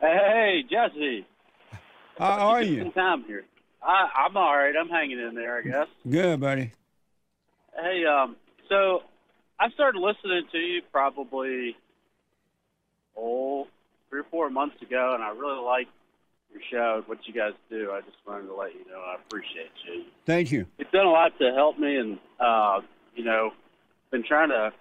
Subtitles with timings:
[0.00, 1.26] Hey, Jesse.
[2.18, 2.90] How are you?
[2.90, 3.44] time here.
[3.82, 4.74] I, I'm all right.
[4.78, 5.86] I'm hanging in there, I guess.
[6.08, 6.72] Good, buddy.
[7.74, 8.36] Hey, um,
[8.68, 9.02] so
[9.60, 11.76] I started listening to you probably
[13.16, 13.66] oh
[14.10, 15.86] three or four months ago, and I really like
[16.52, 17.92] your show, what you guys do.
[17.92, 20.04] I just wanted to let you know I appreciate you.
[20.26, 20.66] Thank you.
[20.78, 22.80] You've done a lot to help me, and uh,
[23.14, 23.52] you know,
[24.10, 24.72] been trying to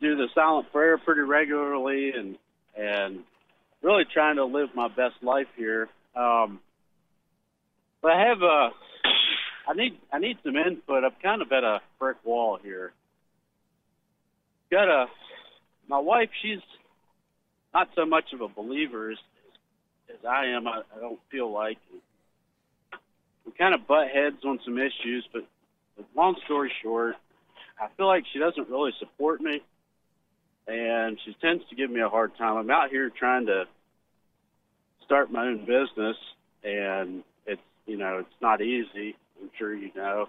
[0.00, 2.36] do the silent prayer pretty regularly, and
[2.76, 3.24] and
[3.82, 5.88] really trying to live my best life here.
[6.16, 6.60] Um,
[8.02, 8.70] but I have a,
[9.68, 11.04] I need I need some input.
[11.04, 12.92] I'm kind of at a brick wall here.
[14.70, 15.06] Got a,
[15.88, 16.30] my wife.
[16.42, 16.60] She's
[17.74, 19.18] not so much of a believer as
[20.10, 20.66] as I am.
[20.66, 21.78] I, I don't feel like.
[23.44, 25.42] We kind of butt heads on some issues, but,
[25.96, 27.14] but long story short,
[27.80, 29.62] I feel like she doesn't really support me,
[30.68, 32.56] and she tends to give me a hard time.
[32.58, 33.64] I'm out here trying to
[35.04, 36.16] start my own business,
[36.62, 39.16] and it's you know it's not easy.
[39.40, 40.28] I'm sure you know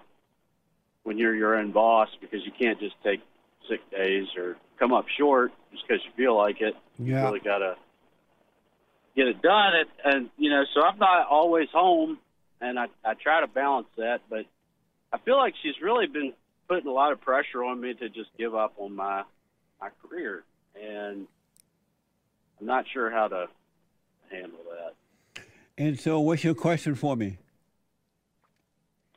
[1.04, 3.20] when you're your own boss because you can't just take
[3.70, 6.76] sick days or come up short just because you feel like it.
[6.98, 7.20] Yeah.
[7.20, 7.76] You really gotta
[9.16, 12.18] get it done, and, and you know so I'm not always home,
[12.62, 14.46] and I I try to balance that, but
[15.12, 16.32] I feel like she's really been
[16.70, 19.24] putting a lot of pressure on me to just give up on my
[19.82, 20.44] my career,
[20.80, 21.28] and
[22.60, 23.48] I'm not sure how to
[24.32, 25.44] handle that.
[25.78, 27.38] And so, what's your question for me?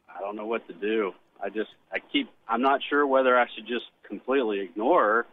[0.08, 1.12] I don't know what to do.
[1.42, 5.26] I just I keep I'm not sure whether I should just completely ignore her.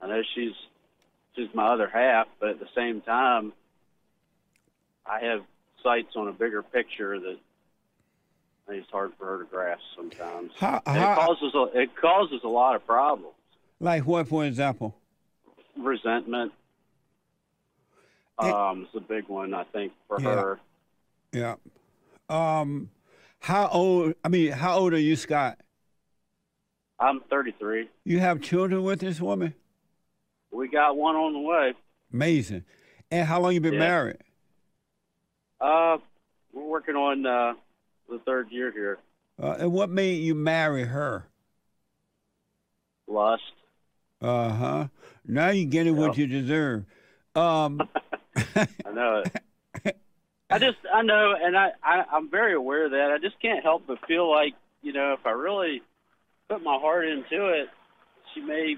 [0.00, 0.54] I know she's
[1.36, 3.52] she's my other half, but at the same time
[5.06, 5.42] I have
[5.82, 7.36] sights on a bigger picture that
[8.66, 10.50] I think it's hard for her to grasp sometimes.
[10.56, 13.34] How, it causes a, it causes a lot of problems.
[13.80, 14.96] Like what, for example?
[15.76, 16.52] Resentment
[18.42, 20.34] It- um, is a big one I think for Yeah.
[20.34, 20.60] her.
[21.32, 21.56] Yeah.
[22.28, 22.90] Um,
[23.40, 24.14] how old?
[24.24, 25.58] I mean, how old are you, Scott?
[26.98, 27.90] I'm 33.
[28.04, 29.54] You have children with this woman?
[30.50, 31.74] We got one on the way.
[32.12, 32.64] Amazing.
[33.10, 33.78] And how long you been Yeah.
[33.80, 34.16] married?
[35.60, 35.98] Uh,
[36.52, 37.54] we're working on uh,
[38.08, 38.98] the third year here.
[39.40, 41.26] Uh, and what made you marry her?
[43.06, 43.42] Lust.
[44.20, 44.88] Uh huh.
[45.26, 46.84] Now you're getting what you deserve.
[47.34, 47.80] Um,
[48.36, 49.96] I know it.
[50.48, 53.10] I just, I know, and I, I, I'm very aware of that.
[53.10, 55.82] I just can't help but feel like, you know, if I really
[56.48, 57.68] put my heart into it,
[58.32, 58.76] she may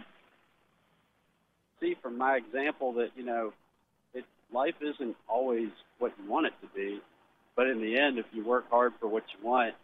[1.80, 3.52] see from my example that, you know,
[4.14, 5.68] it, life isn't always
[5.98, 7.00] what you want it to be.
[7.54, 9.74] But in the end, if you work hard for what you want,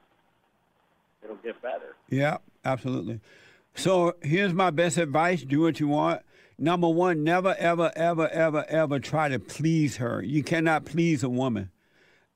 [1.22, 1.96] it'll get better.
[2.08, 3.20] Yeah, absolutely.
[3.74, 6.22] So here's my best advice do what you want.
[6.56, 10.22] Number one, never, ever, ever, ever, ever try to please her.
[10.22, 11.70] You cannot please a woman.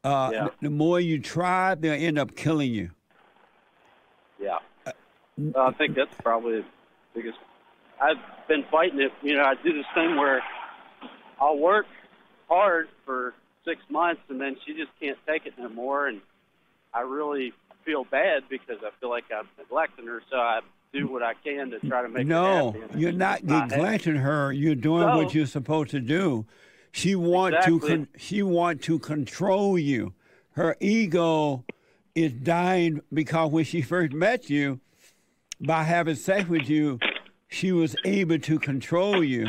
[0.03, 0.49] Uh, Yeah.
[0.61, 2.91] The more you try, they'll end up killing you.
[4.41, 4.59] Yeah.
[4.87, 4.93] Uh,
[5.57, 6.65] I think that's probably the
[7.15, 7.39] biggest.
[8.01, 8.17] I've
[8.49, 9.13] been fighting it.
[9.23, 10.43] You know, I do this thing where
[11.41, 11.87] I'll work
[12.49, 13.35] hard for
[13.65, 16.09] six months and then she just can't take it no more.
[16.09, 16.21] And
[16.93, 17.53] I really
[17.85, 20.23] feel bad because I feel like I'm neglecting her.
[20.31, 20.61] So I
[20.93, 24.53] do what I can to try to make No, you're not neglecting her.
[24.53, 26.47] You're doing what you're supposed to do.
[26.93, 30.15] She want to con- she want to control you.
[30.53, 31.65] Her ego
[32.15, 34.81] is dying because when she first met you,
[35.61, 36.99] by having sex with you,
[37.49, 39.49] she was able to control you.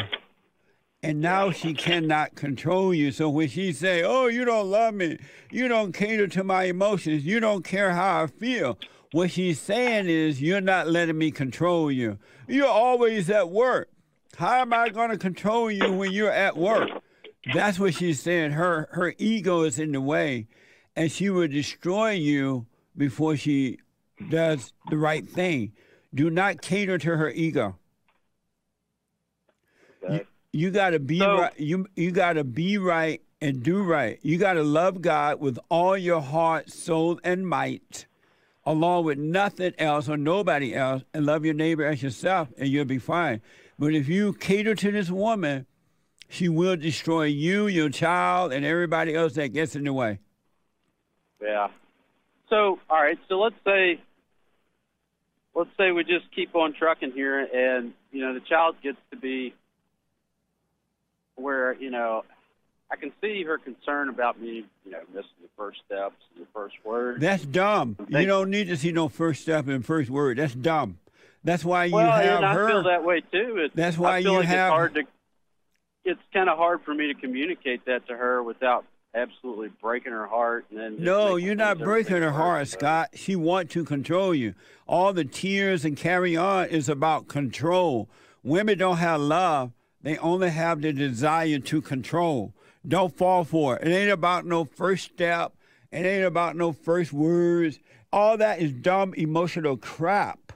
[1.01, 3.11] And now she cannot control you.
[3.11, 5.17] So when she say, "Oh, you don't love me.
[5.49, 7.25] You don't cater to my emotions.
[7.25, 8.77] You don't care how I feel."
[9.11, 12.19] What she's saying is, "You're not letting me control you.
[12.47, 13.89] You're always at work.
[14.37, 16.89] How am I going to control you when you're at work?"
[17.53, 18.51] That's what she's saying.
[18.51, 20.47] Her her ego is in the way,
[20.95, 23.79] and she will destroy you before she
[24.29, 25.71] does the right thing.
[26.13, 27.77] Do not cater to her ego.
[30.03, 30.25] Okay.
[30.51, 31.59] You got to be So- right.
[31.59, 34.19] You you got to be right and do right.
[34.21, 38.05] You got to love God with all your heart, soul, and might,
[38.65, 42.85] along with nothing else or nobody else, and love your neighbor as yourself, and you'll
[42.85, 43.41] be fine.
[43.77, 45.65] But if you cater to this woman,
[46.27, 50.19] she will destroy you, your child, and everybody else that gets in the way.
[51.41, 51.69] Yeah.
[52.49, 53.17] So, all right.
[53.27, 54.01] So let's say,
[55.55, 59.17] let's say we just keep on trucking here, and you know the child gets to
[59.17, 59.55] be
[61.35, 62.23] where you know
[62.91, 66.49] I can see her concern about me, you know, missing the first steps and the
[66.53, 67.21] first word.
[67.21, 67.95] That's dumb.
[68.07, 70.37] You don't need to see no first step and first word.
[70.37, 70.97] That's dumb.
[71.43, 72.67] That's why you well, have and I her.
[72.67, 73.57] feel that way too.
[73.59, 75.03] It's, That's why I feel you like have- it's hard to.
[76.03, 80.27] it's kind of hard for me to communicate that to her without absolutely breaking her
[80.27, 80.65] heart.
[80.69, 82.71] And then No, you're not breaking her heart, worse.
[82.71, 83.09] Scott.
[83.13, 84.53] She wants to control you.
[84.87, 88.09] All the tears and carry on is about control.
[88.43, 89.71] Women don't have love;
[90.01, 92.53] they only have the desire to control.
[92.89, 93.87] Don't fall for it.
[93.87, 95.53] It ain't about no first step.
[95.91, 97.79] It ain't about no first words.
[98.11, 100.51] All that is dumb emotional crap.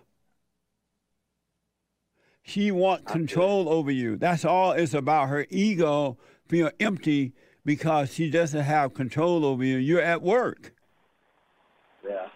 [2.41, 4.17] She wants control over you.
[4.17, 5.29] That's all it's about.
[5.29, 6.17] Her ego
[6.49, 7.33] feel empty
[7.63, 9.77] because she doesn't have control over you.
[9.77, 10.73] You're at work.
[12.05, 12.27] Yeah.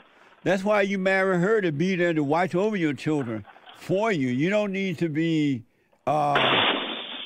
[0.44, 3.46] That's why you marry her to be there to watch over your children
[3.76, 4.30] for you.
[4.30, 5.64] You don't need to be
[6.06, 6.67] uh,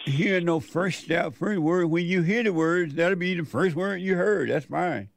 [0.06, 1.86] hearing no first step, first word.
[1.88, 4.50] When you hear the words, that'll be the first word you heard.
[4.50, 5.09] That's fine.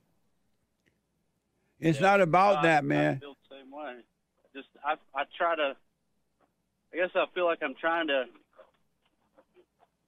[1.80, 3.20] It's not about I- that, I man.
[3.20, 3.96] feel the same way.
[4.54, 5.76] Just I I try to.
[6.92, 8.24] I guess I feel like I'm trying to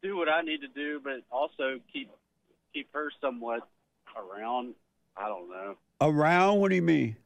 [0.02, 2.10] do what I need to do, but also keep
[2.72, 3.66] keep her somewhat
[4.16, 4.74] around.
[5.16, 5.76] I don't know.
[6.00, 6.60] Around?
[6.60, 7.16] What do you mean?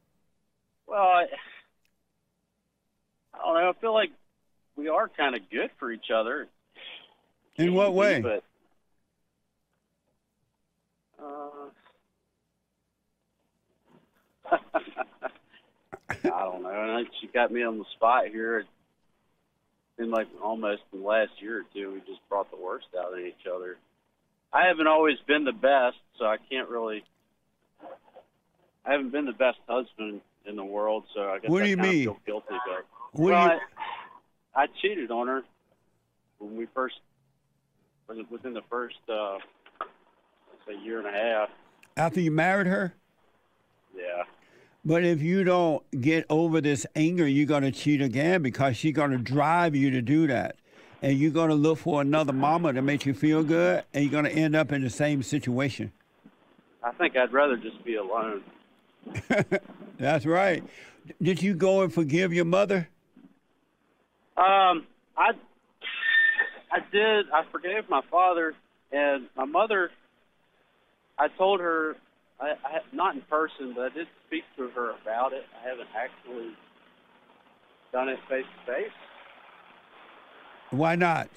[0.87, 1.25] Well, I,
[3.33, 3.69] I don't know.
[3.69, 4.11] I feel like
[4.75, 6.47] we are kind of good for each other.
[7.61, 8.21] In what way?
[8.21, 8.43] But
[11.21, 11.69] uh,
[16.09, 17.03] I don't know.
[17.19, 18.63] She got me on the spot here.
[19.97, 21.91] Been like almost the last year or two.
[21.93, 23.77] We just brought the worst out in each other.
[24.51, 27.03] I haven't always been the best, so I can't really.
[28.85, 31.67] I haven't been the best husband in the world, so I guess What do I
[31.67, 32.03] you kinda mean?
[32.05, 32.47] feel guilty.
[32.49, 33.59] But What do well, you-
[34.55, 35.43] I, I cheated on her
[36.39, 36.95] when we first
[38.29, 39.37] within- the first uh,
[40.67, 41.49] say year and a half.
[41.97, 42.93] after you married her?
[43.95, 44.23] Yeah.
[44.83, 48.93] But if you don't get over this anger, you're going to cheat again because she's
[48.95, 50.55] going to drive you to do that.
[51.03, 54.11] And you're going to look for another mama to make you feel good, and you're
[54.11, 55.91] going to end up in the same situation.
[56.83, 58.43] I think I'd rather just be alone.
[59.97, 60.63] That's right.
[61.21, 62.87] Did you go and forgive your mother?
[64.37, 64.85] Um,
[65.17, 65.31] I
[66.71, 67.25] I did.
[67.33, 68.53] I forgave my father
[68.91, 69.91] and my mother.
[71.17, 71.95] I told her,
[72.39, 75.43] I, I not in person, but I did speak to her about it.
[75.61, 76.55] I haven't actually
[77.91, 78.91] done it face to face.
[80.71, 81.29] Why not?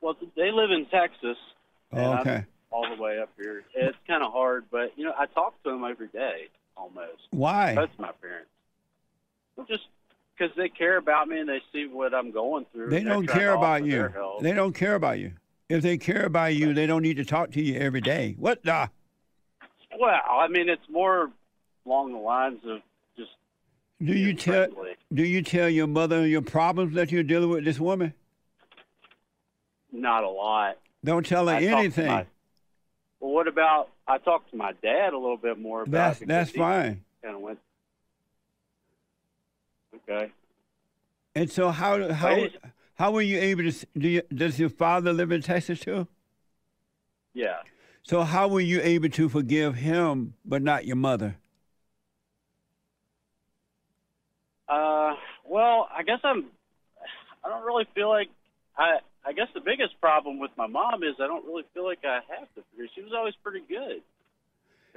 [0.00, 1.36] Well, they live in Texas.
[1.92, 2.44] and I'm Okay.
[2.70, 3.64] all the way up here.
[3.74, 7.22] It's kind of hard, but you know, I talk to them every day almost.
[7.30, 7.74] Why?
[7.74, 8.50] Both my parents.
[9.56, 9.84] Well, just
[10.36, 12.90] because they care about me and they see what I'm going through.
[12.90, 14.12] They don't care about you.
[14.40, 15.32] They don't care about you.
[15.68, 18.34] If they care about you, they don't need to talk to you every day.
[18.38, 18.90] What the?
[19.98, 21.30] Well, I mean, it's more
[21.86, 22.80] along the lines of
[23.16, 23.30] just
[24.02, 24.96] Do you tell friendly.
[25.12, 28.12] Do you tell your mother your problems that you're dealing with this woman?
[29.92, 30.78] Not a lot.
[31.04, 32.06] Don't tell her I anything.
[32.06, 32.26] my-
[33.20, 36.28] Well, what about I talked to my dad a little bit more about That's it
[36.28, 37.04] that's fine.
[37.22, 37.58] Kind of went.
[40.08, 40.30] Okay.
[41.34, 42.46] And so how how
[42.94, 43.86] how were you able to?
[43.98, 46.06] Do you, does your father live in Texas too?
[47.32, 47.56] Yeah.
[48.02, 51.36] So how were you able to forgive him but not your mother?
[54.68, 55.14] Uh,
[55.44, 56.46] well, I guess I'm.
[57.44, 58.28] I don't really feel like
[58.76, 58.98] I.
[59.26, 62.20] I guess the biggest problem with my mom is I don't really feel like I
[62.38, 62.90] have to forgive.
[62.94, 64.02] She was always pretty good.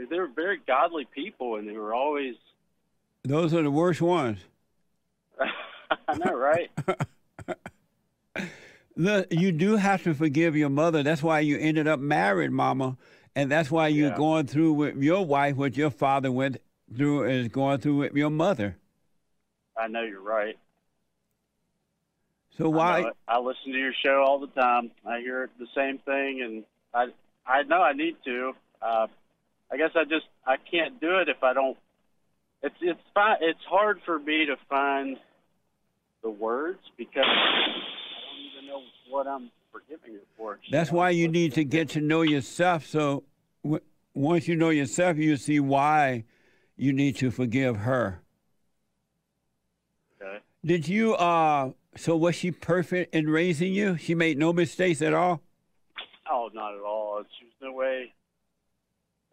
[0.10, 2.36] They were very godly people, and they were always.
[3.24, 4.40] Those are the worst ones.
[6.08, 6.70] I know, right?
[8.96, 11.04] Look, you do have to forgive your mother.
[11.04, 12.98] That's why you ended up married, Mama,
[13.36, 14.18] and that's why you're Yeah.
[14.18, 16.58] going through with your wife what your father went
[16.96, 18.78] through is going through with your mother.
[19.78, 20.58] I know you're right.
[22.58, 23.02] So why?
[23.02, 23.16] it.
[23.28, 24.90] I listen to your show all the time.
[25.06, 26.64] I hear the same thing, and
[26.94, 27.10] I
[27.46, 28.56] I know I need to.
[28.82, 29.08] Uh,
[29.72, 31.78] I guess I just I can't do it if I don't.
[32.64, 33.38] It's it's fine.
[33.42, 35.18] It's hard for me to find
[36.24, 37.66] the words because I
[38.26, 40.60] don't even know what I'm forgiving her for.
[40.72, 42.86] That's why you need to get to know yourself.
[42.86, 43.24] So
[43.64, 43.84] w-
[44.14, 46.26] once you know yourself, you see why
[46.76, 48.22] you need to forgive her.
[50.22, 50.40] Okay.
[50.66, 51.16] Did you?
[51.16, 53.98] Uh, so was she perfect in raising you?
[53.98, 55.42] She made no mistakes at all.
[56.30, 57.24] Oh, not at all.
[57.40, 58.14] She was no way.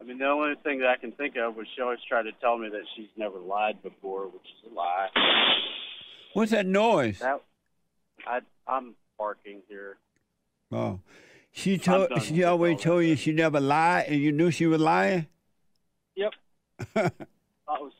[0.00, 2.32] I mean, the only thing that I can think of was she always tried to
[2.40, 5.08] tell me that she's never lied before, which is a lie.
[6.34, 7.20] What's that noise?
[7.20, 7.40] That
[8.26, 9.96] I I'm barking here.
[10.70, 11.00] Oh,
[11.52, 12.10] she told.
[12.22, 13.06] She always told that.
[13.06, 15.28] you she never lied, and you knew she was lying.
[16.16, 16.32] Yep.
[16.96, 17.10] I
[17.68, 17.92] was.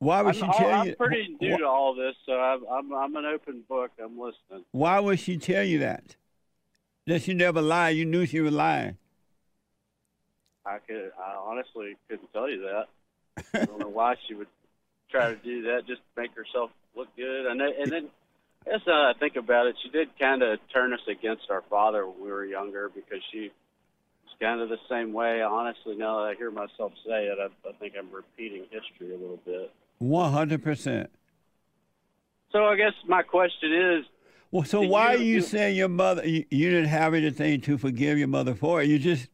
[0.00, 0.90] Why would I'm, she tell you?
[0.90, 3.90] I'm pretty new wh- to all this, so I'm, I'm I'm an open book.
[4.02, 4.66] I'm listening.
[4.72, 6.16] Why would she tell you that?
[7.06, 7.96] That she never lied.
[7.96, 8.98] You knew she was lying.
[10.66, 12.88] I could I honestly couldn't tell you that.
[13.54, 14.48] I don't know why she would
[15.10, 17.46] try to do that just to make herself look good.
[17.46, 18.08] And then, and then
[18.66, 21.62] now that uh, I think about it, she did kind of turn us against our
[21.70, 23.50] father when we were younger because she
[24.24, 25.42] was kind of the same way.
[25.42, 29.18] Honestly, now that I hear myself say it, I, I think I'm repeating history a
[29.18, 29.70] little bit.
[29.98, 31.10] One hundred percent.
[32.52, 34.04] So I guess my question is,
[34.50, 36.26] Well, so why you- are you you- saying your mother?
[36.26, 38.82] You, you didn't have anything to forgive your mother for.
[38.82, 39.28] You just,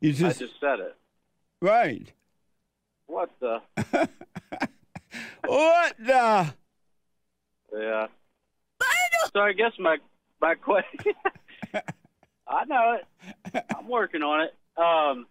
[0.00, 0.96] you just, I just said it.
[1.60, 2.12] right.
[3.12, 3.60] What the?
[5.46, 6.54] What the?
[7.76, 8.06] Yeah.
[9.34, 9.98] So I guess my
[10.40, 11.12] my question.
[12.48, 13.64] I know it.
[13.76, 14.54] I'm working on it.
[14.78, 15.26] Um,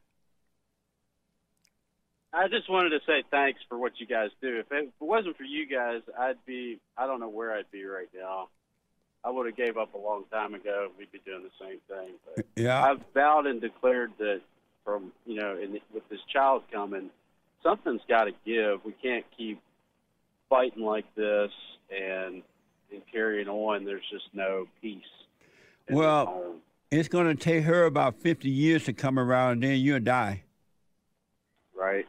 [2.33, 4.59] I just wanted to say thanks for what you guys do.
[4.59, 7.71] If it, if it wasn't for you guys, I'd be I don't know where I'd
[7.71, 8.49] be right now.
[9.23, 10.89] I would have gave up a long time ago.
[10.99, 12.13] We'd be doing the same thing.
[12.35, 12.83] But Yeah.
[12.83, 14.41] I've vowed and declared that
[14.85, 17.09] from you know, in, with this child coming,
[17.63, 18.83] something's got to give.
[18.85, 19.61] We can't keep
[20.49, 21.51] fighting like this
[21.89, 22.41] and
[22.91, 23.85] and carrying on.
[23.85, 25.01] There's just no peace.
[25.89, 26.55] Well-
[26.91, 30.43] It's going to take her about 50 years to come around, and then you'll die.
[31.73, 32.05] right?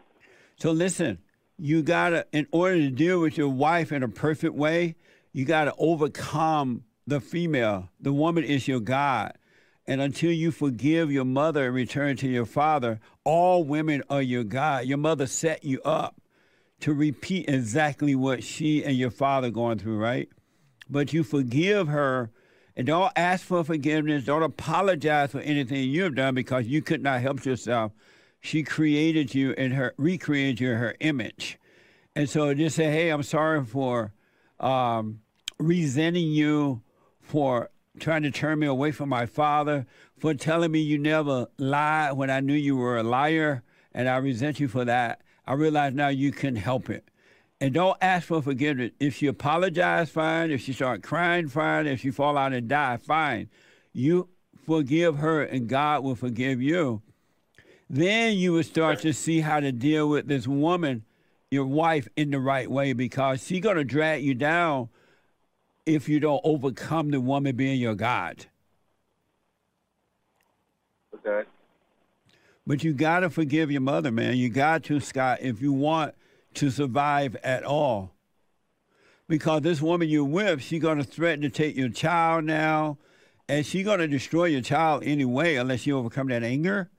[0.56, 1.18] So listen,
[1.56, 4.96] you got to, in order to deal with your wife in a perfect way,
[5.32, 7.88] you got to overcome the female.
[8.00, 9.34] The woman is your God.
[9.86, 14.44] And until you forgive your mother and return to your father, all women are your
[14.44, 14.86] God.
[14.86, 16.20] Your mother set you up
[16.80, 20.28] to repeat exactly what she and your father going through, right?
[20.88, 22.30] But you forgive her
[22.76, 24.24] and don't ask for forgiveness.
[24.24, 27.92] Don't apologize for anything you have done because you could not help yourself.
[28.40, 31.58] She created you and her recreated you in her image.
[32.14, 34.12] And so just say, hey, I'm sorry for
[34.58, 35.20] um,
[35.58, 36.82] resenting you,
[37.20, 39.86] for trying to turn me away from my father,
[40.18, 44.16] for telling me you never lied when I knew you were a liar, and I
[44.16, 45.20] resent you for that.
[45.46, 47.08] I realize now you can't help it.
[47.60, 48.92] And don't ask for forgiveness.
[48.98, 50.50] If she apologize, fine.
[50.50, 51.86] If she start crying, fine.
[51.86, 53.50] If she fall out and die, fine.
[53.92, 54.28] You
[54.66, 57.02] forgive her, and God will forgive you.
[57.88, 61.04] Then you will start to see how to deal with this woman,
[61.50, 64.88] your wife, in the right way because she's gonna drag you down
[65.86, 68.46] if you don't overcome the woman being your God.
[71.14, 71.48] Okay.
[72.66, 74.36] But you gotta forgive your mother, man.
[74.36, 76.14] You got to, Scott, if you want
[76.54, 78.12] to survive at all.
[79.28, 82.98] Because this woman you're with, she's gonna threaten to take your child now,
[83.48, 86.90] and she's gonna destroy your child anyway unless you overcome that anger.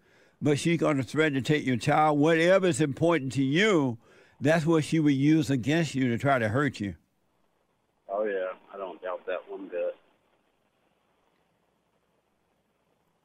[0.42, 2.20] But she's gonna threaten to take your child.
[2.20, 3.98] Whatever is important to you,
[4.42, 6.96] that's what she would use against you to try to hurt you.
[8.10, 9.96] Oh yeah, I don't doubt that one bit.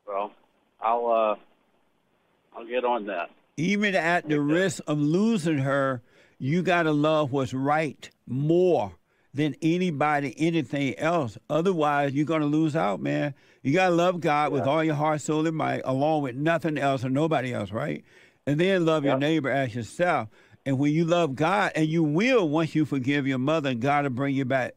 [0.06, 0.32] Well,
[0.80, 3.30] I'll uh, I'll get on that.
[3.56, 6.00] even at the risk of losing her,
[6.38, 8.92] you got to love what's right more
[9.34, 11.36] than anybody, anything else.
[11.50, 13.34] Otherwise, you're going to lose out, man.
[13.62, 16.78] You got to love God with all your heart, soul, and might, along with nothing
[16.78, 18.04] else or nobody else, right?
[18.46, 20.28] And then love your neighbor as yourself.
[20.64, 24.10] And when you love God, and you will once you forgive your mother, God will
[24.10, 24.74] bring you back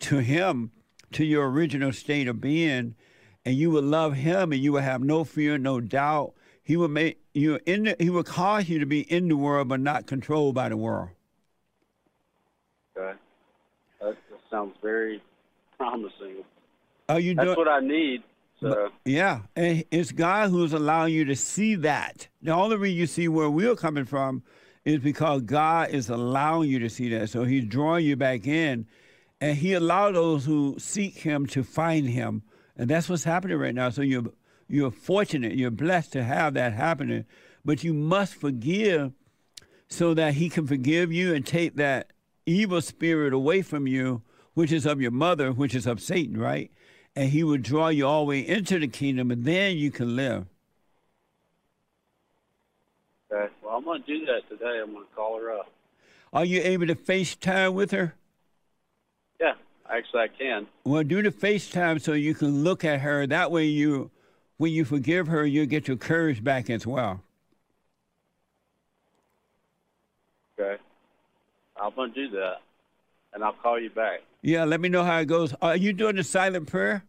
[0.00, 0.72] to Him,
[1.12, 2.94] to your original state of being,
[3.44, 6.34] and you will love Him, and you will have no fear, no doubt.
[6.62, 7.84] He will make you in.
[7.84, 10.76] The, he will cause you to be in the world, but not controlled by the
[10.76, 11.10] world.
[12.96, 13.18] Okay.
[14.00, 14.16] That,
[14.50, 15.22] sounds very
[15.76, 16.44] promising.
[17.08, 17.58] Are you That's doing?
[17.58, 18.22] what I need.
[18.60, 22.28] So Yeah, and it's God who's allowing you to see that.
[22.40, 24.42] The only reason you see where we're coming from
[24.84, 27.30] is because God is allowing you to see that.
[27.30, 28.86] So He's drawing you back in,
[29.40, 32.42] and He allowed those who seek Him to find Him,
[32.76, 33.90] and that's what's happening right now.
[33.90, 34.32] So you're
[34.68, 37.26] you're fortunate, you're blessed to have that happening,
[37.64, 39.12] but you must forgive
[39.88, 42.12] so that He can forgive you and take that
[42.46, 44.22] evil spirit away from you,
[44.54, 46.70] which is of your mother, which is of Satan, right?
[47.16, 50.16] and he will draw you all the way into the kingdom, and then you can
[50.16, 50.46] live.
[53.32, 53.52] okay.
[53.62, 54.80] Well, I'm going to do that today.
[54.82, 55.70] I'm going to call her up.
[56.32, 58.14] Are you able to FaceTime with her?
[59.40, 59.54] Yeah,
[59.90, 60.66] actually, I can.
[60.84, 63.26] Well, do the FaceTime so you can look at her.
[63.26, 64.10] That way, you,
[64.56, 67.22] when you forgive her, you'll get your courage back as well.
[70.58, 70.80] Okay.
[71.76, 72.62] I'm going to do that,
[73.32, 74.20] and I'll call you back.
[74.42, 75.54] Yeah, let me know how it goes.
[75.60, 77.04] Are you doing the silent prayer?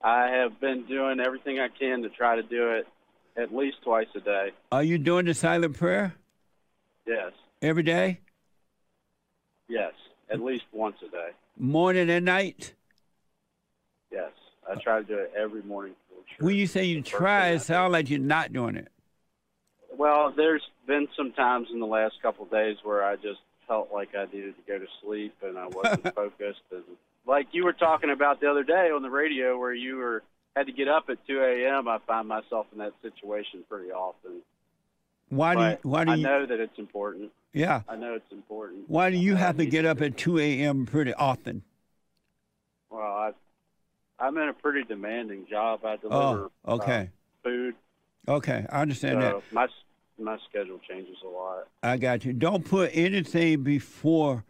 [0.00, 2.86] I have been doing everything I can to try to do it
[3.36, 4.52] at least twice a day.
[4.70, 6.14] Are you doing the silent prayer?
[7.06, 7.32] Yes.
[7.60, 8.20] Every day?
[9.68, 9.92] Yes,
[10.30, 11.30] at least once a day.
[11.58, 12.74] Morning and night?
[14.12, 14.30] Yes,
[14.68, 15.94] I try to do it every morning.
[16.36, 16.46] Sure.
[16.46, 18.88] When you say you try, it sounds like you're not doing it.
[19.96, 23.90] Well, there's been some times in the last couple of days where I just felt
[23.92, 26.60] like I needed to go to sleep and I wasn't focused.
[26.70, 26.84] And
[27.26, 30.22] like you were talking about the other day on the radio, where you were
[30.54, 31.88] had to get up at 2 a.m.
[31.88, 34.42] I find myself in that situation pretty often.
[35.30, 37.30] Why do you, why do I you, know that it's important.
[37.52, 37.82] yeah?
[37.88, 38.84] I know it's important.
[38.88, 40.86] Why do you have to get up at 2 a.m.
[40.86, 41.62] pretty often?
[42.90, 43.32] Well, I,
[44.18, 45.84] I'm in a pretty demanding job.
[45.84, 47.10] I deliver Oh, okay,
[47.44, 47.74] uh, food,
[48.26, 49.42] okay, I understand that.
[49.52, 49.68] my
[50.20, 51.68] my schedule changes a lot.
[51.82, 52.32] I got you.
[52.32, 54.44] Don't put anything before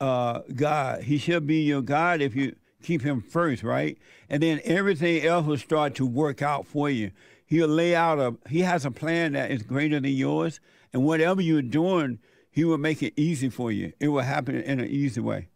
[0.00, 1.04] uh, God.
[1.04, 3.96] He should be your God if you keep Him first, right?
[4.28, 7.12] And then everything else will start to work out for you.
[7.46, 8.36] He'll lay out a.
[8.48, 10.60] He has a plan that is greater than yours,
[10.92, 12.18] and whatever you're doing,
[12.50, 13.92] He will make it easy for you.
[14.00, 15.48] It will happen in an easy way.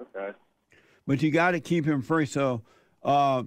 [0.00, 0.36] Okay.
[1.06, 2.32] But you got to keep Him first.
[2.32, 2.62] So.
[3.02, 3.44] Uh,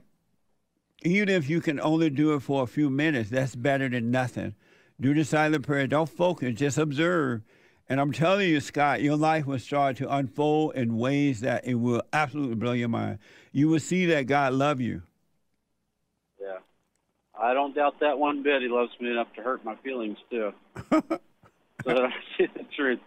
[1.03, 4.53] even if you can only do it for a few minutes, that's better than nothing.
[4.99, 5.87] Do the silent prayer.
[5.87, 7.41] Don't focus, just observe.
[7.89, 11.75] And I'm telling you, Scott, your life will start to unfold in ways that it
[11.75, 13.17] will absolutely blow your mind.
[13.51, 15.01] You will see that God love you.
[17.41, 18.61] I don't doubt that one bit.
[18.61, 20.53] He loves me enough to hurt my feelings too.
[20.91, 21.01] so
[21.85, 22.99] that's the truth.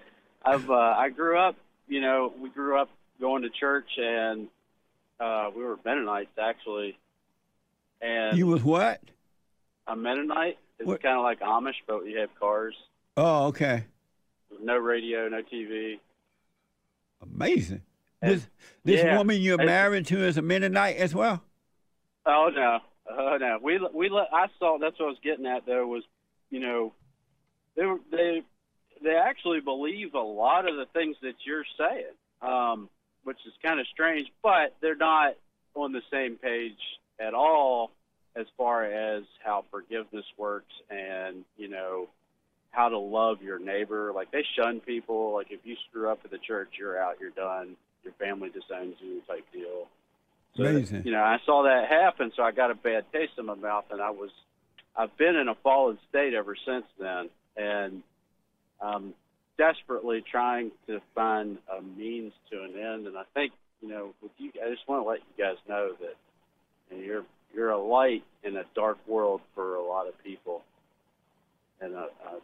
[0.44, 1.56] I've uh, I grew up,
[1.88, 4.48] you know, we grew up going to church and
[5.20, 6.98] uh, we were Mennonites actually.
[8.00, 9.00] And You was what?
[9.86, 11.02] a Mennonite is What?
[11.02, 12.74] kind of like Amish, but you have cars,
[13.16, 13.84] Oh, okay.
[14.60, 15.98] no radio, no TV.
[17.22, 17.82] Amazing.
[18.20, 18.48] This
[18.84, 19.16] this yeah.
[19.18, 21.42] woman you're married to is a Mennonite as well.
[22.26, 22.78] Oh no,
[23.10, 23.58] oh no.
[23.62, 26.02] We we let- I saw that's what I was getting at though was,
[26.50, 26.92] you know,
[27.76, 28.42] they they
[29.02, 32.88] they actually believe a lot of the things that you're saying, um,
[33.24, 34.28] which is kind of strange.
[34.42, 35.34] But they're not
[35.74, 36.78] on the same page
[37.18, 37.90] at all
[38.36, 42.08] as far as how forgiveness works and you know
[42.70, 44.12] how to love your neighbor.
[44.14, 45.34] Like they shun people.
[45.34, 47.16] Like if you screw up at the church, you're out.
[47.20, 47.76] You're done.
[48.02, 49.86] Your family disowns you, type deal.
[50.56, 51.02] So, Amazing.
[51.04, 53.86] You know, I saw that happen, so I got a bad taste in my mouth,
[53.90, 54.30] and I was,
[54.96, 58.02] I've been in a fallen state ever since then, and
[58.80, 59.14] I'm
[59.58, 63.06] desperately trying to find a means to an end.
[63.06, 65.92] And I think, you know, with you, I just want to let you guys know
[66.00, 66.14] that
[66.90, 70.62] you know, you're you're a light in a dark world for a lot of people,
[71.80, 72.38] and uh, uh,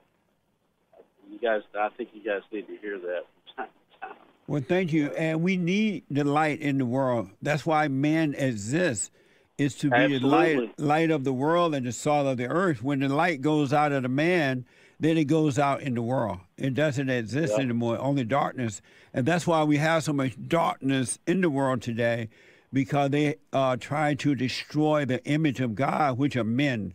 [1.30, 4.16] you guys, I think you guys need to hear that from time to time.
[4.50, 5.12] Well, thank you.
[5.12, 7.30] And we need the light in the world.
[7.40, 9.12] That's why man exists,
[9.58, 12.82] is to be the light, light of the world and the salt of the earth.
[12.82, 14.64] When the light goes out of the man,
[14.98, 16.40] then it goes out in the world.
[16.56, 17.62] It doesn't exist Yeah.
[17.62, 18.82] anymore, only darkness.
[19.14, 22.28] And that's why we have so much darkness in the world today,
[22.72, 26.94] because they uh, are trying to destroy the image of God, which are men.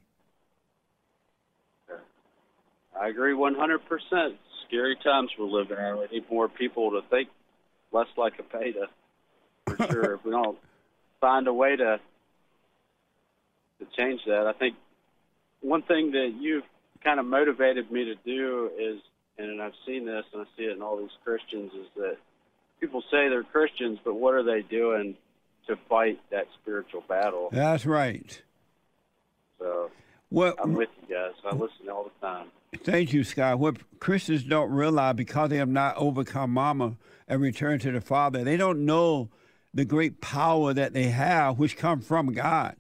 [3.00, 4.36] I agree 100%.
[4.68, 5.98] Scary times we're living in.
[6.00, 7.30] We need more people to think
[7.92, 8.88] less like a beta,
[9.66, 10.14] for sure.
[10.16, 10.58] if we don't
[11.22, 12.00] find a way to
[13.80, 14.76] to change that, I think
[15.62, 16.64] one thing that you've
[17.04, 19.02] kind of motivated me to do is,
[19.38, 22.18] and I've seen this and I see it in all these Christians, is that
[22.80, 25.16] people say they're Christians, but what are they doing
[25.68, 27.50] to fight that spiritual battle?
[27.52, 28.42] That's right.
[29.60, 29.90] So
[30.30, 31.34] What, I'm with you guys.
[31.44, 32.48] I listen all the time.
[32.84, 33.60] Thank you, Scott.
[33.60, 36.96] What Christians don't realize because they have not overcome mama
[37.28, 39.30] and return to the Father, they don't know
[39.74, 42.76] the great power that they have, which come from God.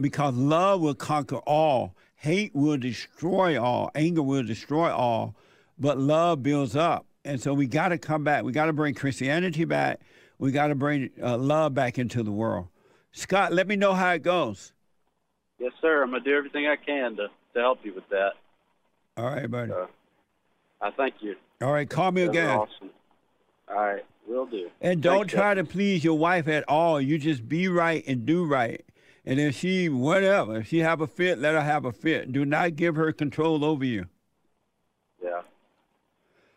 [0.00, 5.34] Because love will conquer all, hate will destroy all, anger will destroy all,
[5.78, 7.06] but love builds up.
[7.24, 8.44] And so we got to come back.
[8.44, 10.00] We got to bring Christianity back.
[10.38, 12.68] We got to bring uh, love back into the world.
[13.12, 14.72] Scott, let me know how it goes.
[15.58, 16.02] Yes, sir.
[16.02, 18.34] I'm gonna do everything I can to to help you with that.
[19.16, 19.72] All right, buddy.
[19.72, 19.88] So,
[20.80, 21.34] I thank you.
[21.60, 22.56] All right, call me That's again.
[22.58, 22.90] awesome.
[23.70, 24.70] All right, will do.
[24.80, 27.00] And don't try to please your wife at all.
[27.00, 28.84] You just be right and do right.
[29.24, 32.32] And if she whatever, if she have a fit, let her have a fit.
[32.32, 34.06] Do not give her control over you.
[35.22, 35.42] Yeah,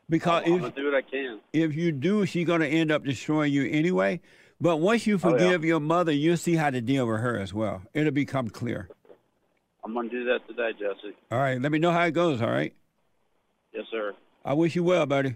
[0.09, 1.39] Because I'm if gonna do what I can.
[1.51, 4.21] if you do, she's gonna end up destroying you anyway.
[4.61, 5.31] But once you Oh, yeah.
[5.37, 7.81] forgive your mother, you'll see how to deal with her as well.
[7.93, 8.87] It'll become clear.
[9.83, 11.15] I'm gonna do that today, Jesse.
[11.31, 11.59] All right.
[11.59, 12.73] Let me know how it goes, all right?
[13.73, 14.13] Yes, sir.
[14.45, 15.35] I wish you well, buddy.